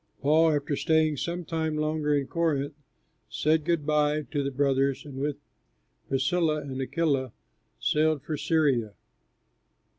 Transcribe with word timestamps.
Paul, 0.19 0.49
after 0.53 0.75
staying 0.75 1.17
some 1.17 1.45
time 1.45 1.77
longer 1.77 2.15
in 2.17 2.25
Corinth, 2.25 2.73
said 3.29 3.63
good 3.63 3.85
by 3.85 4.23
to 4.31 4.41
the 4.41 4.49
brothers 4.49 5.05
and 5.05 5.19
with 5.19 5.37
Priscilla 6.09 6.59
and 6.61 6.81
Aquila, 6.81 7.31
sailed 7.79 8.23
for 8.23 8.35
Syria. 8.35 8.93